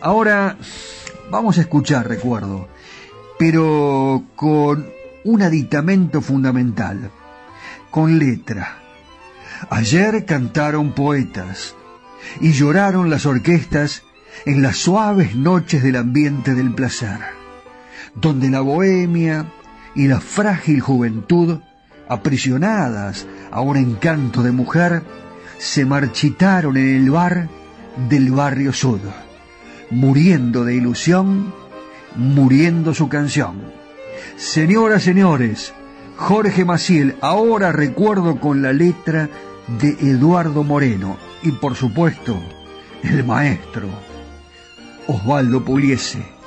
[0.00, 0.56] Ahora
[1.30, 2.68] vamos a escuchar recuerdo,
[3.38, 4.86] pero con
[5.24, 7.10] un aditamento fundamental,
[7.92, 8.78] con letra.
[9.70, 11.76] Ayer cantaron poetas
[12.40, 14.02] y lloraron las orquestas
[14.46, 17.20] en las suaves noches del ambiente del placer,
[18.14, 19.46] donde la bohemia
[19.94, 21.60] y la frágil juventud,
[22.08, 25.02] aprisionadas a un encanto de mujer,
[25.58, 27.48] se marchitaron en el bar
[28.08, 29.00] del barrio sud,
[29.90, 31.54] muriendo de ilusión,
[32.16, 33.60] muriendo su canción.
[34.36, 35.74] Señoras, señores,
[36.16, 39.28] Jorge Maciel, ahora recuerdo con la letra
[39.80, 42.40] de Eduardo Moreno y por supuesto
[43.02, 43.88] el maestro
[45.06, 46.41] Osvaldo Puliese.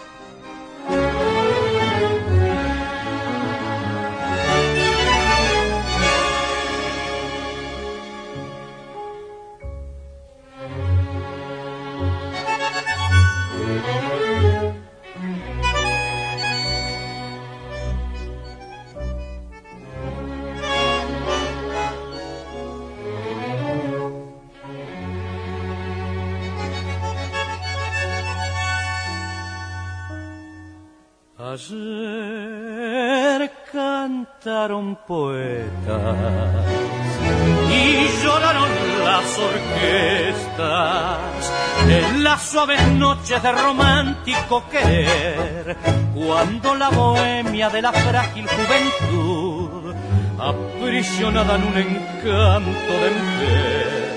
[43.52, 45.78] Romántico querer,
[46.14, 49.94] cuando la bohemia de la frágil juventud,
[50.40, 54.16] aprisionada en un encanto de mujer,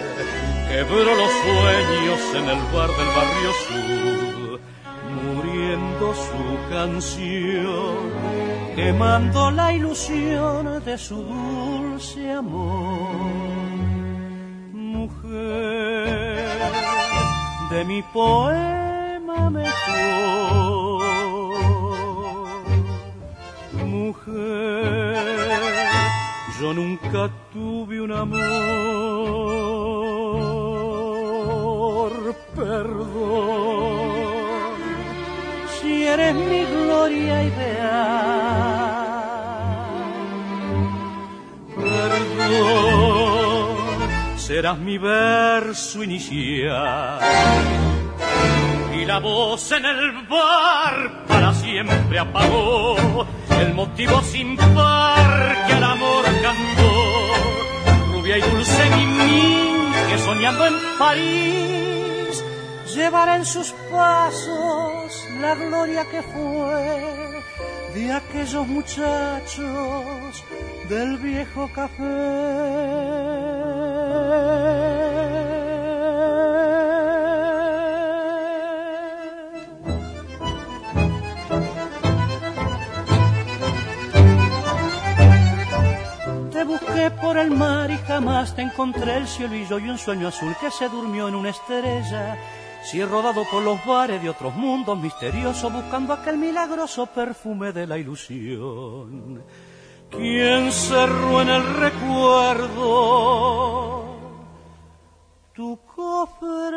[0.69, 4.61] quebró los sueños en el bar del barrio sur
[5.09, 7.97] muriendo su canción,
[8.77, 13.09] quemando la ilusión de su dulce amor.
[14.73, 16.49] Mujer
[17.71, 18.88] de mi poema
[27.11, 28.39] nunca tuve un amor,
[32.55, 34.09] perdón
[35.81, 37.89] si eres mi gloria ideal.
[41.77, 42.97] Perdón,
[44.37, 47.21] serás mi verso inicial.
[48.95, 53.27] Y la voz en el bar para siempre apagó
[53.61, 56.18] el motivo sin par que al amor
[58.39, 58.83] y dulce
[60.09, 62.45] que soñando en París
[62.95, 67.43] llevará en sus pasos la gloria que fue
[67.95, 70.45] de aquellos muchachos
[70.89, 72.05] del viejo café.
[87.11, 90.55] Por el mar y jamás te encontré el cielo y yo y un sueño azul
[90.61, 92.37] que se durmió en una estrella
[92.85, 97.87] si he rodado por los bares de otros mundos misteriosos buscando aquel milagroso perfume de
[97.87, 99.43] la ilusión.
[100.11, 103.29] ¿Quién cerró en el recuerdo
[105.59, 106.77] tu cofre.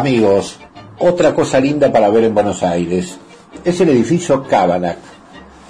[0.00, 0.58] Amigos,
[0.98, 3.18] otra cosa linda para ver en Buenos Aires
[3.62, 4.96] es el edificio Cabanac.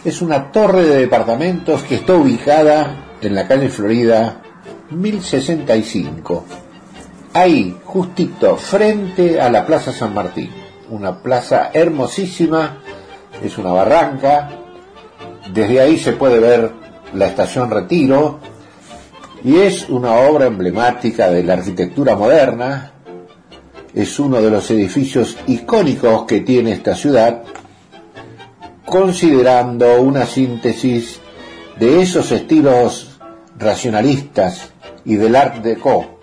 [0.05, 4.41] Es una torre de departamentos que está ubicada en la calle Florida
[4.91, 6.45] 1065.
[7.33, 10.53] Ahí, justito, frente a la Plaza San Martín.
[10.91, 12.79] Una plaza hermosísima,
[13.43, 14.49] es una barranca.
[15.53, 16.71] Desde ahí se puede ver
[17.15, 18.39] la estación Retiro
[19.43, 22.93] y es una obra emblemática de la arquitectura moderna,
[23.95, 27.43] es uno de los edificios icónicos que tiene esta ciudad,
[28.85, 31.21] considerando una síntesis
[31.79, 33.19] de esos estilos
[33.59, 34.71] racionalistas
[35.05, 36.21] y del Art Deco.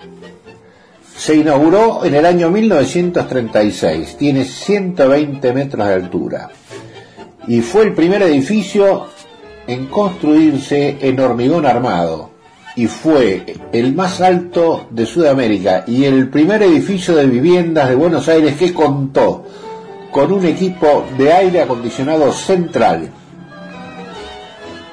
[1.16, 6.50] Se inauguró en el año 1936, tiene 120 metros de altura
[7.48, 9.08] y fue el primer edificio
[9.66, 12.27] en construirse en hormigón armado
[12.78, 18.30] y fue el más alto de Sudamérica y el primer edificio de viviendas de Buenos
[18.30, 19.46] Aires que contó
[20.12, 23.10] con un equipo de aire acondicionado central.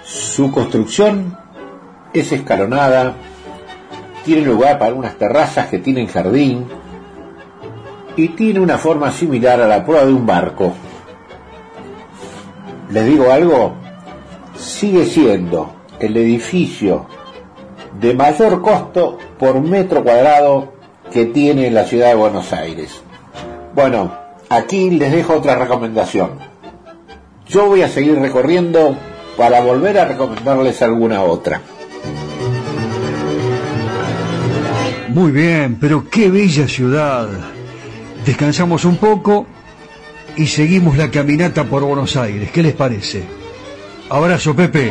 [0.03, 1.37] Su construcción
[2.15, 3.17] es escalonada,
[4.25, 6.65] tiene lugar para unas terrazas que tienen jardín
[8.17, 10.73] y tiene una forma similar a la proa de un barco.
[12.89, 13.75] Les digo algo,
[14.57, 17.24] sigue siendo el edificio
[18.01, 20.73] de mayor costo por metro cuadrado
[21.13, 23.03] que tiene la ciudad de Buenos Aires.
[23.75, 24.13] Bueno,
[24.49, 26.31] aquí les dejo otra recomendación.
[27.49, 28.97] Yo voy a seguir recorriendo
[29.37, 31.61] para volver a recomendarles alguna otra.
[35.09, 37.29] Muy bien, pero qué bella ciudad.
[38.27, 39.47] Descansamos un poco
[40.37, 42.51] y seguimos la caminata por Buenos Aires.
[42.51, 43.23] ¿Qué les parece?
[44.09, 44.91] Abrazo, Pepe.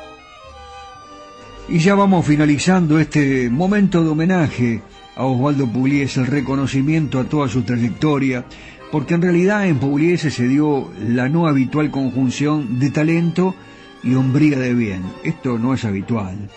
[1.69, 4.81] Y ya vamos finalizando este momento de homenaje
[5.15, 8.45] a Osvaldo Pugliese, el reconocimiento a toda su trayectoria,
[8.91, 13.55] porque en realidad en Pugliese se dio la no habitual conjunción de talento
[14.03, 15.03] y hombría de bien.
[15.23, 16.49] Esto no es habitual.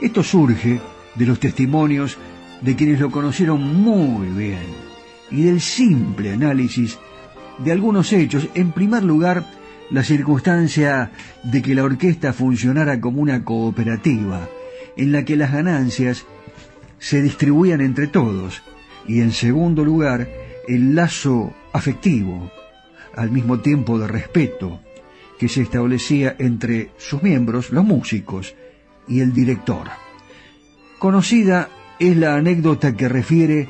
[0.00, 0.80] Esto surge
[1.14, 2.16] de los testimonios
[2.60, 4.90] de quienes lo conocieron muy bien
[5.30, 6.98] y del simple análisis
[7.58, 8.48] de algunos hechos.
[8.54, 9.44] En primer lugar,
[9.90, 11.10] la circunstancia
[11.42, 14.48] de que la orquesta funcionara como una cooperativa,
[14.96, 16.24] en la que las ganancias
[16.98, 18.62] se distribuían entre todos,
[19.06, 20.28] y en segundo lugar,
[20.68, 22.50] el lazo afectivo,
[23.16, 24.80] al mismo tiempo de respeto,
[25.38, 28.54] que se establecía entre sus miembros, los músicos,
[29.08, 29.88] y el director.
[30.98, 31.68] Conocida
[31.98, 33.68] es la anécdota que refiere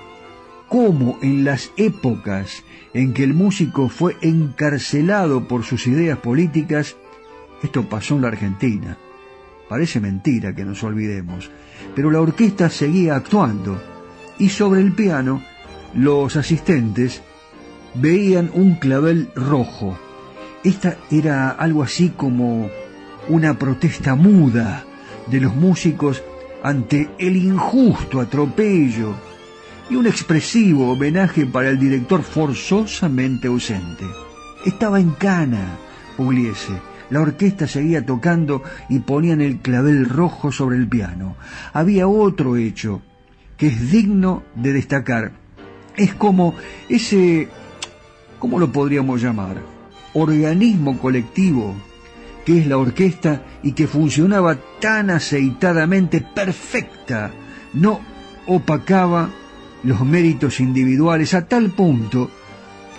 [0.70, 2.62] cómo en las épocas
[2.94, 6.96] en que el músico fue encarcelado por sus ideas políticas,
[7.60, 8.96] esto pasó en la Argentina.
[9.68, 11.50] Parece mentira que nos olvidemos,
[11.94, 13.82] pero la orquesta seguía actuando
[14.38, 15.42] y sobre el piano
[15.92, 17.20] los asistentes
[17.96, 19.98] veían un clavel rojo.
[20.62, 22.70] Esta era algo así como
[23.28, 24.84] una protesta muda
[25.26, 26.22] de los músicos
[26.62, 29.29] ante el injusto atropello
[29.90, 34.04] y un expresivo homenaje para el director forzosamente ausente.
[34.64, 35.76] Estaba en cana,
[36.16, 36.72] Pugliese.
[37.10, 41.36] La orquesta seguía tocando y ponían el clavel rojo sobre el piano.
[41.72, 43.02] Había otro hecho
[43.56, 45.32] que es digno de destacar.
[45.96, 46.54] Es como
[46.88, 47.48] ese,
[48.38, 49.60] ¿cómo lo podríamos llamar?
[50.14, 51.74] Organismo colectivo
[52.44, 57.30] que es la orquesta y que funcionaba tan aceitadamente perfecta,
[57.74, 58.00] no
[58.46, 59.30] opacaba
[59.82, 62.30] los méritos individuales a tal punto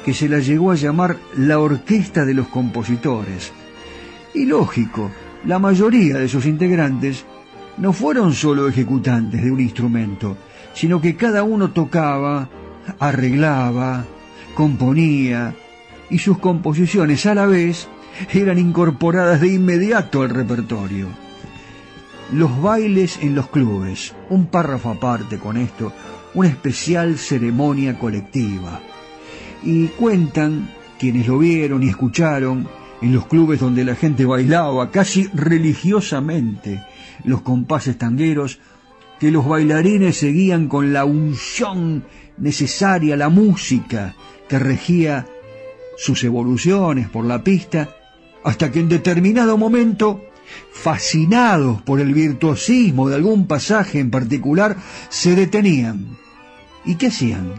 [0.03, 3.51] que se la llegó a llamar la orquesta de los compositores.
[4.33, 5.11] Y lógico,
[5.45, 7.25] la mayoría de sus integrantes
[7.77, 10.37] no fueron solo ejecutantes de un instrumento,
[10.73, 12.49] sino que cada uno tocaba,
[12.99, 14.05] arreglaba,
[14.55, 15.55] componía,
[16.09, 17.87] y sus composiciones a la vez
[18.33, 21.07] eran incorporadas de inmediato al repertorio.
[22.33, 25.93] Los bailes en los clubes, un párrafo aparte con esto,
[26.33, 28.81] una especial ceremonia colectiva.
[29.63, 30.69] Y cuentan
[30.99, 32.67] quienes lo vieron y escucharon
[33.01, 36.83] en los clubes donde la gente bailaba casi religiosamente
[37.23, 38.59] los compases tangueros,
[39.19, 42.03] que los bailarines seguían con la unción
[42.37, 44.15] necesaria, la música
[44.47, 45.27] que regía
[45.97, 47.89] sus evoluciones por la pista,
[48.43, 50.23] hasta que en determinado momento
[50.71, 54.77] fascinados por el virtuosismo de algún pasaje en particular,
[55.09, 56.17] se detenían.
[56.85, 57.53] ¿Y qué hacían?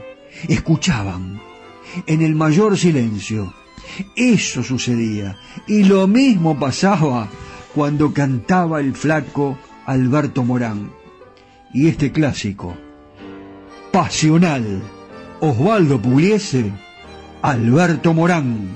[0.49, 1.40] Escuchaban,
[2.07, 3.53] en el mayor silencio.
[4.16, 5.36] Eso sucedía.
[5.66, 7.28] Y lo mismo pasaba
[7.74, 10.90] cuando cantaba el flaco Alberto Morán.
[11.74, 12.76] Y este clásico,
[13.93, 14.82] pasional,
[15.40, 16.72] Osvaldo Pugliese,
[17.40, 18.68] Alberto Morán.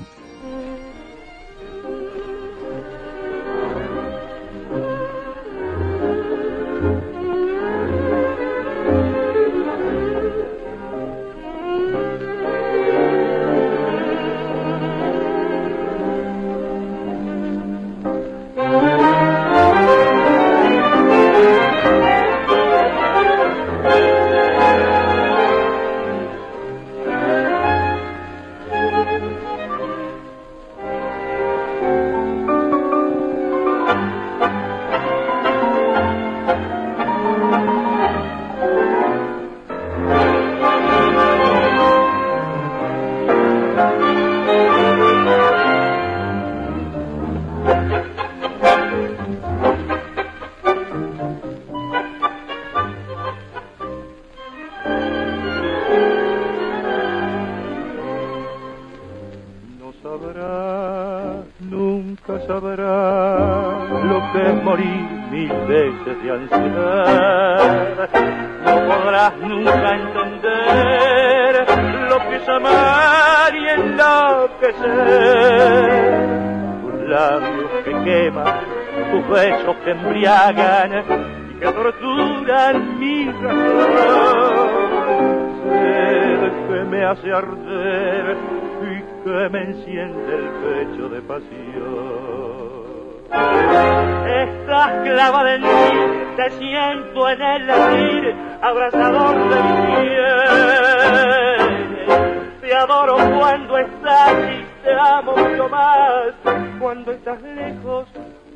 [104.97, 106.33] Amo mucho más
[106.79, 108.07] cuando estás lejos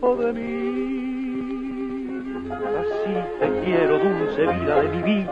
[0.02, 1.32] de mí.
[2.52, 5.32] Así te quiero, dulce vida de mi vida,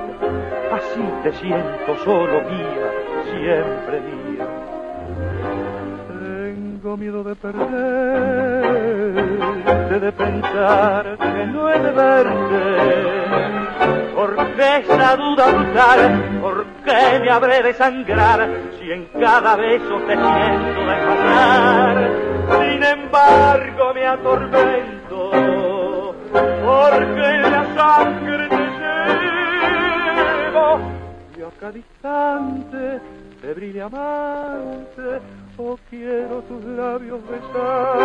[0.72, 2.92] así te siento solo mía,
[3.26, 4.48] siempre mía.
[6.08, 7.36] Tengo miedo de
[10.00, 12.60] de pensar que no he de verte.
[14.16, 20.14] Porque esa duda brutal, ¿por qué me habré de sangrar si en cada beso te
[20.16, 22.10] siento de pasar?
[22.60, 25.32] Sin embargo me atormento,
[26.32, 28.58] porque la sangre te
[30.48, 30.80] llevo
[31.38, 33.02] y a cada instante
[33.42, 35.22] febril amante,
[35.62, 38.00] oh quiero tus labios besar.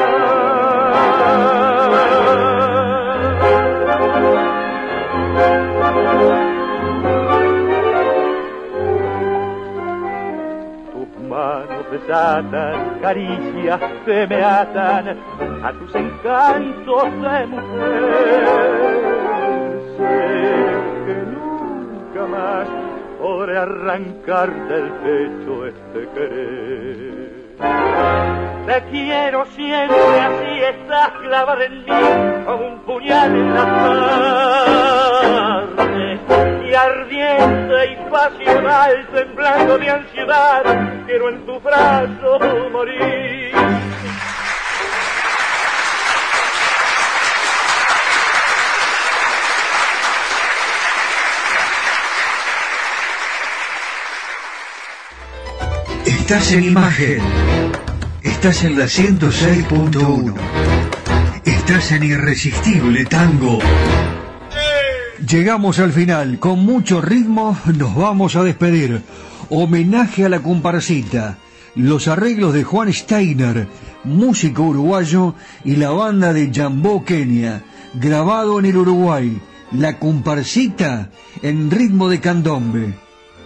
[10.92, 15.16] Tus manos desatan caricias que me atan
[15.62, 18.44] a tus encantos de mujer.
[19.96, 20.16] Sé
[21.06, 22.68] que nunca más
[23.20, 27.33] podré arrancar del pecho este querer.
[27.58, 33.64] Te quiero siempre así, estás clavada en mí como un puñal en la
[35.76, 36.20] carne.
[36.68, 40.62] Y ardiente y pasional, temblando de ansiedad,
[41.06, 42.38] quiero en tu brazo
[42.72, 43.52] morir.
[56.24, 57.18] Estás en imagen.
[58.22, 60.34] Estás en la 106.1.
[61.44, 63.58] Estás en Irresistible Tango.
[65.28, 66.38] Llegamos al final.
[66.38, 69.02] Con mucho ritmo nos vamos a despedir.
[69.50, 71.36] Homenaje a la comparsita.
[71.74, 73.68] Los arreglos de Juan Steiner,
[74.04, 79.42] músico uruguayo, y la banda de Jambó Kenia, grabado en el Uruguay.
[79.72, 81.10] La comparsita
[81.42, 82.94] en ritmo de candombe.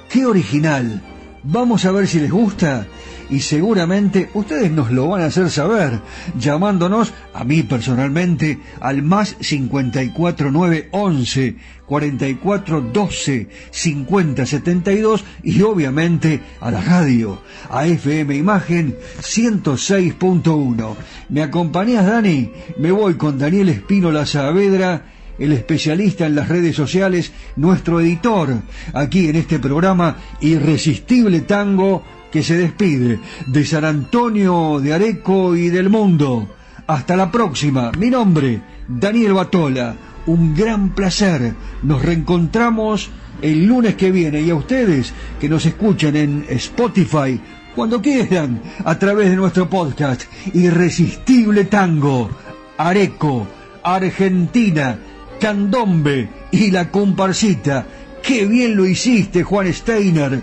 [0.09, 1.03] ¡Qué original!
[1.51, 2.87] Vamos a ver si les gusta
[3.31, 5.99] y seguramente ustedes nos lo van a hacer saber
[6.39, 17.41] llamándonos a mí personalmente al más 54911 4412 5072 y obviamente a la radio,
[17.71, 20.97] a FM Imagen 106.1.
[21.31, 22.53] ¿Me acompañás, Dani?
[22.77, 25.03] Me voy con Daniel Espínola Saavedra
[25.39, 28.55] el especialista en las redes sociales, nuestro editor
[28.93, 35.69] aquí en este programa Irresistible Tango que se despide de San Antonio de Areco y
[35.69, 36.49] del mundo.
[36.87, 37.93] Hasta la próxima.
[37.99, 39.95] Mi nombre, Daniel Batola.
[40.27, 41.55] Un gran placer.
[41.83, 43.11] Nos reencontramos
[43.41, 47.41] el lunes que viene y a ustedes que nos escuchan en Spotify
[47.75, 52.29] cuando quieran a través de nuestro podcast Irresistible Tango.
[52.77, 53.47] Areco,
[53.83, 54.99] Argentina
[55.39, 57.87] candombe y la comparsita.
[58.23, 60.41] Qué bien lo hiciste, Juan Steiner.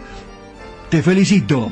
[0.90, 1.72] Te felicito.